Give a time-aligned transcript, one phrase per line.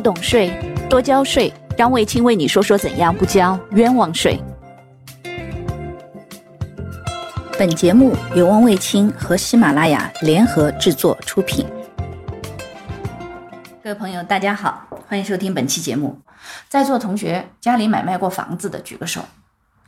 [0.00, 0.50] 不懂税，
[0.88, 1.52] 多交税。
[1.76, 4.40] 张卫青为你说说怎样不交冤枉税。
[7.58, 11.66] 本节目由汪卫青和喜马拉雅联合制作出品。
[13.84, 16.18] 各位朋友，大家好，欢迎收听本期节目。
[16.66, 19.20] 在座同学家里买卖过房子的举个手。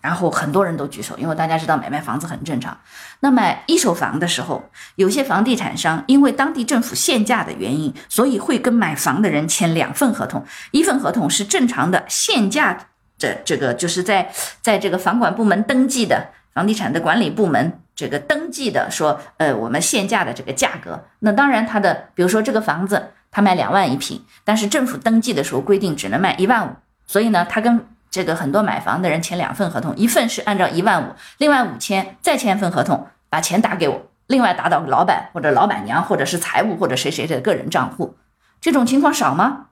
[0.03, 2.77] 然后很多人都举手，因为大家知道买卖房子很正常。
[3.21, 10.45] 那买一手房的时候，有些房地产商因为当地政府限价的原因，所以会跟买房的人签两份合同。
[10.73, 12.77] 一份合同是正常的限价
[13.19, 21.05] 的，这个就是在在这个房管部门登记的房地产的管理部门这个登记的，说呃我们限价的这个价格。
[21.21, 26.75] 那当然它的，比如说这个房子它卖两万一平，但是政府登记的时候规定只能卖一万五，
[27.07, 38.19] 所以呢它跟这个很多买房的人签两份合同，一份是按照一万五，另外五千再签一份合同，把钱打给我，另外打到老板或者老板娘或者是财务或者谁谁谁的个人账户。
[38.61, 39.69] 这种情况少吗？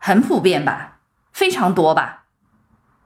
[0.00, 0.98] 很普遍吧，
[1.32, 2.24] 非常多吧，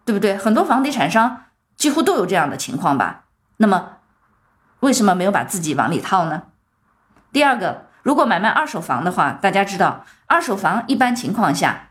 [0.07, 0.39] 对不对？
[0.39, 1.45] 很多房地产商
[1.77, 3.25] 几乎都有这样的情况吧。
[3.59, 3.99] 那么
[4.81, 6.45] 为什么没有把自己往里套呢？
[7.31, 11.88] 第二个，如果买卖二手房的话，大家知道，二手房一般情况下。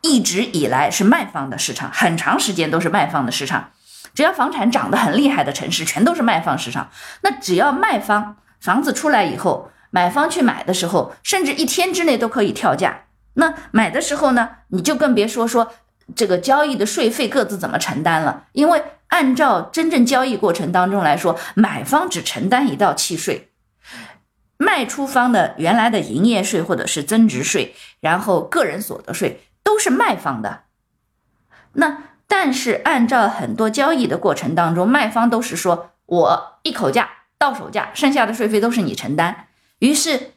[0.00, 3.70] 一直以来是卖方的市场，很长时间都是卖方的市场。
[4.14, 6.90] 只要房产涨得很厉害的城市，全都是卖方市场。
[7.22, 13.04] 那只要卖方房子出来以后，买方去买的时候，甚至一天之内都可以跳价。
[13.34, 15.72] 那买的时候呢，你就更别说说
[16.16, 18.44] 这个交易的税费各自怎么承担了。
[18.52, 23.50] 因为按照真正交易过程当中来说，买方只承担一道契税，
[24.56, 29.42] 卖出方的原来的营业税或者是增值税，然后个人所得税。
[29.68, 30.62] 都是卖方的，
[31.74, 39.48] 那但是按照很多交易的过程当中，卖方都是说我一口价到手价，剩下的税费都是你承担。
[39.80, 40.32] 于是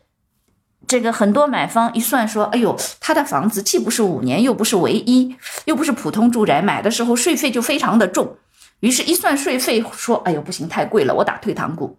[0.86, 8.36] 这个很多买方一算说，哎呦，他的房子既不是五年，又不是唯一，又不是普通住宅，买的时候税费就非常的重。
[8.82, 11.98] 于是，一算税费，说，哎呦，不行，太贵了，我打退堂鼓。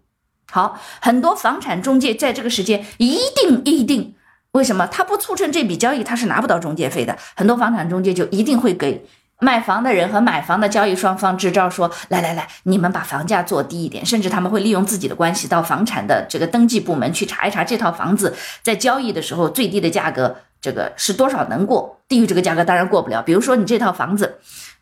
[0.51, 4.17] 好，很多房产中介在这个时间一定一定。
[4.53, 6.05] 为什么他不促成这笔交易？
[6.05, 7.17] 他是拿不到中介费的。
[7.35, 9.05] 很多房产中介就一定会给
[9.41, 14.05] 卖房的人和买房的交易双方支招，说来来来，你们把房价做低一点。
[14.05, 21.99] 甚至他们会利用自己的关系到房产的这个登记部门去查一查这套房子在交易的时候最低的价格，这个是多少能过？
[22.07, 23.23] 低于这个价格当然过不了。
[23.23, 24.39] 比如说你这套房子，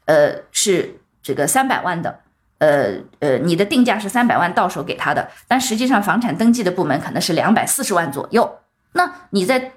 [0.06, 2.19] 呃，是这个三百万的，
[2.59, 8.56] 呃呃，你的定价是三百万到手给他的，但实际上房产登记的部门可能是两百四十万左右。
[8.92, 9.72] 那你在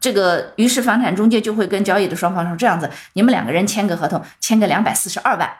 [0.00, 5.50] 这个，于是房产中介就会跟交易的双方说：“这样子，你们两个人签个合同，签个两百四十二万，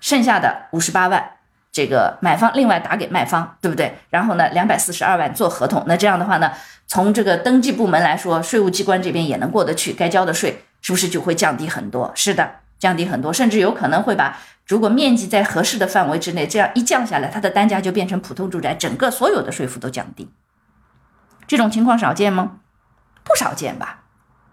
[0.00, 1.30] 剩下的五十八万，
[1.72, 3.98] 这个买方另外打给卖方，对不对？
[4.10, 5.82] 然后呢，两百四十二万做合同。
[5.86, 6.52] 那这样的话呢，
[6.86, 12.12] 从这个登记部门来说，税务机关这边也能过得去，该交的税是不是就会降低很多？
[12.14, 12.48] 是的，
[12.78, 14.38] 降低很多，甚至有可能会把
[14.68, 20.30] 如果面积在合适的范围之内，这样一降下来，它的单价就变成普通住宅，整个所有的税负都降低。”
[21.52, 22.60] 这种情况少见吗？
[23.24, 24.04] 不少见吧，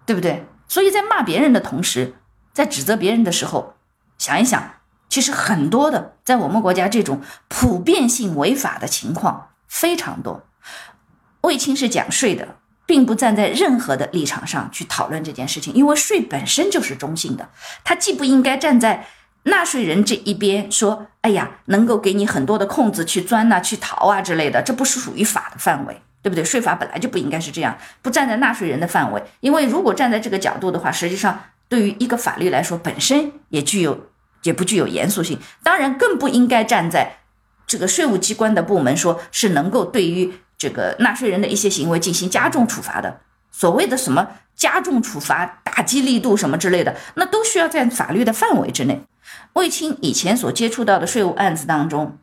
[0.06, 0.46] 对不对？
[0.68, 2.16] 所以在骂别人的同时，
[2.52, 3.76] 在指责别人的时候，
[4.18, 4.74] 想一想，
[5.08, 10.46] 其实很多的在我们国家这种普遍性违法的情况非常多。
[11.40, 17.48] 卫青是讲税的，并不站在任何的立场上去讨论这件事情，因为税本身就是中性的，
[17.86, 19.08] 它既不应该站在
[19.44, 26.02] 纳税人这一边说，哎呀，能够给你很多的空子去钻呐、去逃啊之类的，这不是属于法的范围。
[26.22, 26.44] 对不对？
[26.44, 29.24] 税法本来就不应该是这样，不站在纳税人的范围。
[29.40, 34.08] 因为如果站在这个角度的话，实际上对于一个法律来说，本身也具有
[34.44, 35.40] 也不具有严肃性。
[35.64, 37.18] 当然，更不应该站在
[37.66, 43.22] 这个税务机关的部门，说是能够对于这个纳税人的一些行为进行加重处罚的。
[43.52, 49.02] 所谓的什么加重处罚、打击力度什么之类的，那都需要在法律的范围之内。
[49.54, 52.18] 卫青以前所接触到的税务案子当中。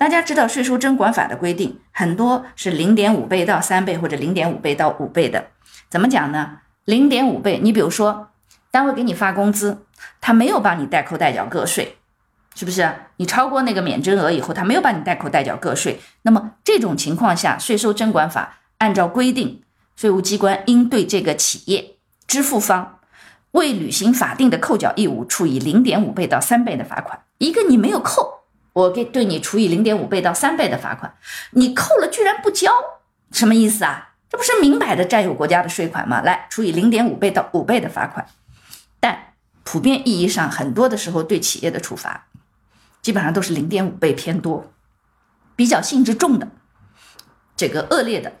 [0.00, 5.48] 大家知道税收征管法的规定，很多是零点五倍到三倍或者零点五倍到五倍的。
[5.90, 6.60] 怎么讲呢？
[6.86, 8.30] 零点五倍，你比如说，
[8.70, 9.84] 单位给你发工资，
[10.18, 11.98] 他没有帮你代扣代缴个税，
[12.54, 12.90] 是不是？
[13.18, 19.62] 你超过那个免征额以后，他没有帮你代扣代缴个税，那么这种情况下，税收征管法按照规定，
[19.96, 21.96] 税务机关应对这个企业
[22.26, 23.00] 支付方
[23.50, 27.20] 未履行法定的扣缴义务，处以零点五倍到三倍的罚款。
[27.36, 28.39] 一个你没有扣。
[28.72, 31.14] 我给对你处以零点五倍到三倍的罚款，
[31.52, 32.70] 你扣了居然不交，
[33.32, 34.14] 什么意思啊？
[34.28, 36.20] 这不是明摆着占有国家的税款吗？
[36.22, 38.24] 来，处以零点五倍到五倍的罚款。
[39.00, 39.34] 但
[39.64, 42.28] 普遍意义上，很多的时候对企业的处罚，
[43.02, 44.72] 基本上都是零点五倍偏多，
[45.56, 46.46] 比较性质重的，
[47.56, 48.32] 这个恶劣的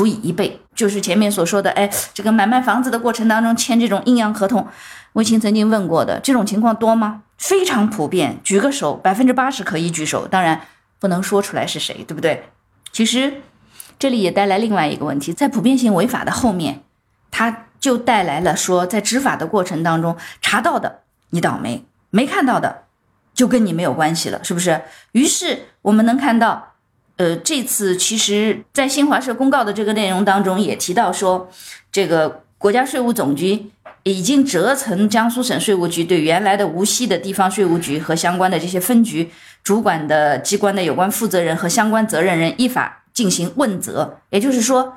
[0.00, 4.66] 除以一倍，就是前面所说的，哎，这个买卖房子的过程当中签这种阴阳合同，
[5.12, 7.24] 魏青曾经问过的这种情况多吗？
[7.36, 10.62] 非常普遍，举个手，百分之八十可以举手，当然
[10.98, 12.44] 不能说出来是谁，对不对？
[12.90, 13.42] 其实
[13.98, 16.80] 这里也带来另外一个问题，在普遍性违法的后面，
[17.30, 22.84] 它就带来了说，在执法的过程当中查到的你倒霉，没看到的
[23.34, 24.80] 就跟你没有关系了，是不是？
[25.12, 26.68] 于是我们能看到。
[27.20, 31.50] 呃，这次其实，在新华社公告的这个内容当中也提到说，
[31.92, 33.70] 这个国家税务总局
[34.04, 39.30] 已经责成江苏省税务局对原来的无锡的地方税务局和相关的这些分局
[39.62, 44.16] 主管的机关的有关负责人和相关责任人依法进行问责。
[44.30, 44.94] 也就是说，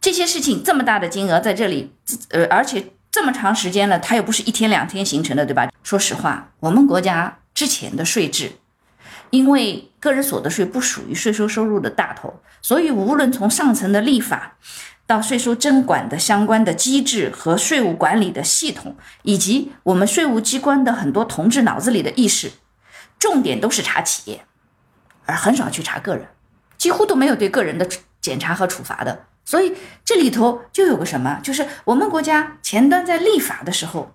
[0.00, 1.92] 这些事情这么大的金额在这里，
[2.30, 5.70] 呃，而且这么长时间了，它又不是一天两天形成的，对吧？
[5.82, 8.52] 说实话，我们国家之前的税制。
[9.30, 14.56] 因为个人所得税不属于税收收入的大头，所以无论从上层的立法，
[15.06, 22.50] 到税收征管的相关的机制和税务管理的系统，以及我们税务机关的很多同志脑子里的意识，
[23.18, 24.44] 重点都是查企业，
[25.26, 26.26] 而很少去查个人，
[26.76, 27.88] 几乎都没有对个人的
[28.20, 29.26] 检查和处罚的。
[29.44, 29.74] 所以
[30.04, 34.14] 这里头就有个什么，就是我们国家前端在立法的时候，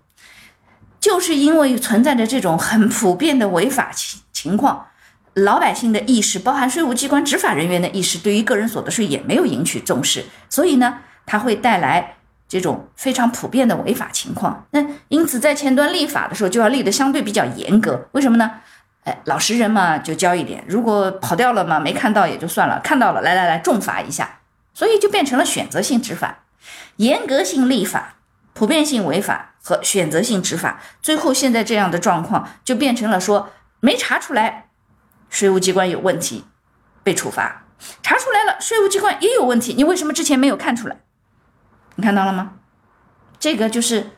[1.00, 4.88] 就是因为存在着这种很普遍的违法情情况。
[5.36, 12.16] 老百姓的意识，包含税务机关执法人员的意识，对于个人所得税也没有引起重视，所以呢，它会带来
[12.48, 14.66] 这种非常普遍的违法情况。
[14.72, 18.08] 那因此在前端立法的时候就要立得相对比较严格。
[18.14, 18.50] 为什么呢？
[19.04, 24.40] 哎，老实人嘛就交一点，如果跑掉了嘛没看到也就算了，看到了来来来重罚一下。
[24.74, 26.46] 所以就变成了选择性执法、
[26.96, 28.16] 严格性立法、
[28.54, 30.81] 普遍性违法和选择性执法。
[31.02, 33.50] 最后现在这样的状况就变成了说
[33.81, 34.70] 没查出来。
[35.30, 36.45] 税务机关有问题，
[37.04, 37.66] 被处罚，
[38.01, 40.98] 查出来了，税务机关也有问题，你为什么之前没有看出来？
[41.95, 42.54] 你看到了吗？
[43.39, 44.12] 这个就是，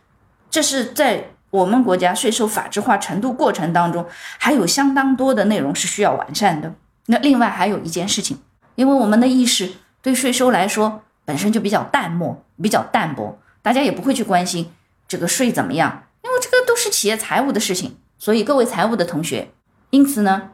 [0.49, 4.07] 这是在我们国家税收法制化程度过程当中，
[4.37, 6.75] 还有相当多的内容是需要完善的。
[7.07, 8.39] 那另外还有一件事情，
[8.75, 9.71] 因为我们的意识
[10.01, 14.71] 对税收来说本身就比较淡漠，比较淡薄，大家也不会去关心
[15.07, 17.97] 这个税怎么样，因为这个都是企业财务的事情。
[18.17, 19.51] 所以各位财务的同学，
[19.89, 20.51] 因此呢。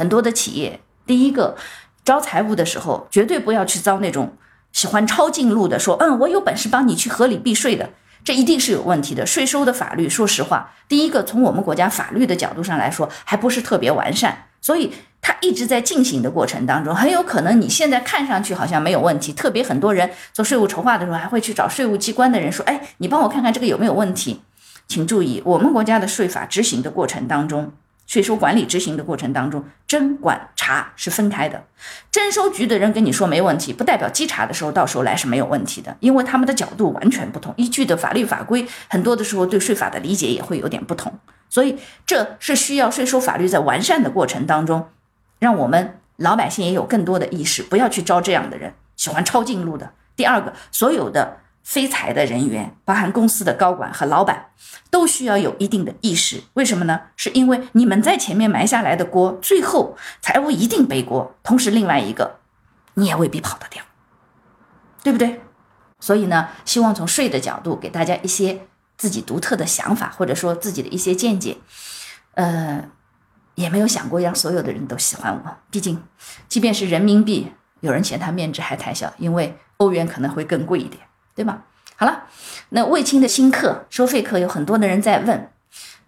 [0.00, 1.54] 很多的企业，第一个
[2.02, 4.32] 招财务的时候，绝对不要去招那种
[4.72, 7.90] 喜欢抄近路的，说嗯，我有本事帮你去合理避税的，
[8.24, 9.26] 这一定是有问题的。
[9.26, 24.40] 税收的法律，说实话，第一个从我们国家法律的角度上来说，还不是特别完善，所以它一直在进行的过程当中，很有可能你现在看上去好像没有问题，特别很多人做税务筹划的时候，还会去找税务机关的人说，哎，你帮我看看这个有没有问题。
[24.88, 27.70] 请注意，我们国家的税法执行的过程当中。
[28.10, 31.62] 税收管理执行的过程当中，征管查是分开的。
[32.10, 44.88] 征收局的人跟你说没问题，不代表稽查的时候到时候来是没有问题的，因为他们的角度完全不同，依据的法律法规很多的时候对税法的理解也会有点不同，所以这是需要税收法律在完善的过程当中，
[45.38, 49.92] 让我们老百姓也有更多的意识，不要去招这样的人，喜欢抄近路的。
[50.16, 51.39] 第二个，所有的。
[51.62, 54.46] 非财的人员，包含公司的高管和老板，
[54.90, 56.42] 都需要有一定的意识。
[56.54, 57.00] 为什么呢？
[57.16, 61.36] 是因为你们在前面埋下来的锅，最后财务一定背锅。
[61.42, 62.38] 同时，另外一个，
[62.94, 63.84] 你也未必跑得掉，
[65.02, 65.40] 对不对？
[66.00, 71.58] 所以呢，希望从税的角度给大家一些自己独特的想法，或者说自己的一些见解。
[72.34, 72.88] 呃，
[73.54, 75.56] 也没有想过让所有的人都喜欢我。
[75.70, 76.02] 毕竟，
[76.48, 81.02] 即便是人民币，有人嫌它面值还太小，因为欧元可能会更贵一点。
[81.34, 81.62] 对吧？
[81.96, 82.24] 好了，
[82.70, 85.50] 那卫青的新课收费课有很多的人在问，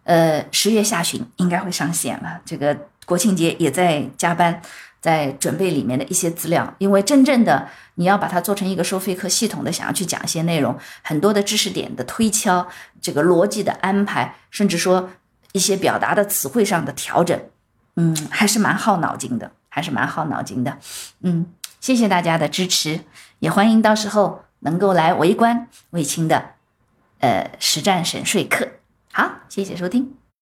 [0.04, 2.40] 呃，十月下旬应该会上线了。
[2.46, 2.74] 这个
[3.04, 4.62] 国庆节也在加班，
[5.02, 6.74] 在准备里面的一些资料。
[6.78, 12.66] 因为真正的你要把它做成一个收费课系统的，想要去讲一些内容，很多的知识点的推敲，
[13.02, 15.10] 这个逻辑的安排，甚至说
[15.52, 17.38] 一些表达的词汇上的调整，
[17.96, 20.78] 嗯，还是蛮耗脑筋的，还是蛮耗脑筋的。
[21.20, 21.44] 嗯，
[21.80, 23.00] 谢谢大家的支持，
[23.40, 24.44] 也欢迎到时候。
[24.62, 26.54] 能够来围观卫青的，
[27.20, 28.68] 呃，实战审税课，
[29.12, 30.21] 好，谢谢收听。